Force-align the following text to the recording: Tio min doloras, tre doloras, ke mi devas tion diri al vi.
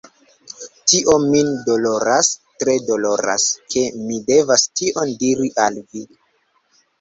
Tio 0.93 1.17
min 1.25 1.51
doloras, 1.67 2.29
tre 2.63 2.75
doloras, 2.87 3.45
ke 3.75 3.85
mi 4.07 4.19
devas 4.31 4.65
tion 4.81 5.13
diri 5.27 5.53
al 5.67 5.79
vi. 5.93 6.05